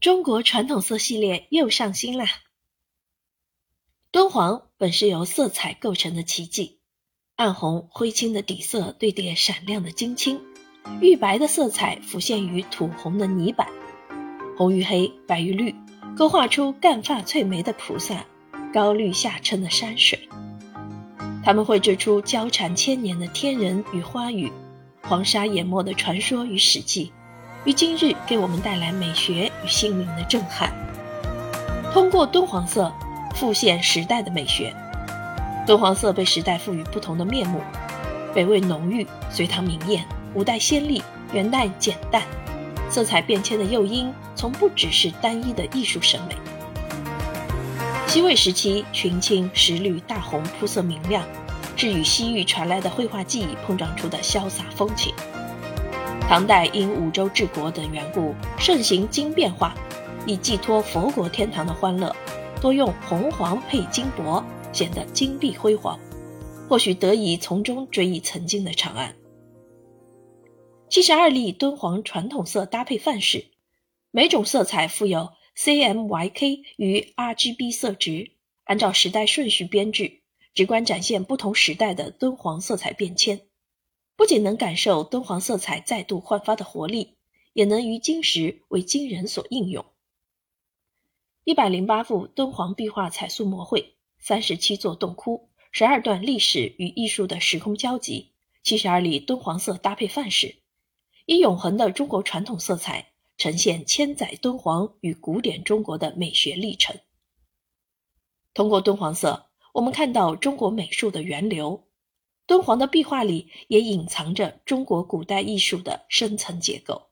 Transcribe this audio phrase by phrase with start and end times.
[0.00, 2.24] 中国传统色系列又上新啦！
[4.10, 6.78] 敦煌本是由色彩构成的奇迹，
[7.36, 10.40] 暗红、灰青的底色对叠闪亮的金青，
[11.02, 13.68] 玉白的色彩浮现于土红的泥板，
[14.56, 15.74] 红与黑，白与绿，
[16.16, 18.24] 勾画出干发翠眉的菩萨，
[18.72, 20.26] 高绿下撑的山水。
[21.44, 24.50] 他们绘制出交缠千年的天人与花语，
[25.02, 27.12] 黄沙淹没的传说与史记。
[27.64, 30.72] 于今日给我们带来美学与心灵的震撼。
[31.92, 32.90] 通过敦煌色
[33.34, 34.74] 复现时代的美学，
[35.66, 37.60] 敦煌色被时代赋予不同的面目：
[38.34, 41.02] 北魏浓郁，隋唐明艳，五代鲜丽，
[41.32, 42.22] 元代简淡。
[42.88, 46.36] 色彩变迁的诱因从不只是单一的艺术审美。
[48.06, 51.22] 西魏时期，群青、石绿、大红铺色明亮，
[51.76, 55.14] 是与西域传来的绘画技艺碰撞出的潇洒风情。
[56.30, 59.74] 唐代因五洲治国等缘故，盛行金变化，
[60.28, 62.14] 以寄托佛国天堂的欢乐，
[62.62, 64.40] 多用红黄配金箔，
[64.72, 65.98] 显得金碧辉煌。
[66.68, 69.16] 或许得以从中追忆曾经的长安。
[70.88, 73.46] 七十二例敦煌传统色搭配范式，
[74.12, 78.30] 每种色彩附有 CMYK 与 RGB 色值，
[78.62, 80.20] 按照时代顺序编制，
[80.54, 83.40] 直观展现不同时代的敦煌色彩变迁。
[84.20, 87.16] 不仅能感受敦煌色彩再度焕发的活力，
[87.54, 89.86] 也能于今时为今人所应用。
[91.44, 100.56] 一百零八幅敦煌壁画彩塑模绘，三十七座洞窟，十二段历史与艺术的时空交集，七十二例敦煌色搭配范式，
[101.24, 106.94] 以永恒的中国传统色彩呈现千载敦煌与古典中国的美学历程。
[108.52, 111.86] 通过敦煌色，我们看到中国美术的源流。
[112.50, 117.09] 敦煌的壁画里也隐藏着中国古代艺术的深层结构。